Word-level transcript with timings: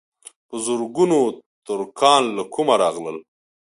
په 0.47 0.55
زرګونو 0.65 1.19
ترکان 1.67 2.23
له 2.37 2.43
کومه 2.53 2.75
راغلل. 2.83 3.17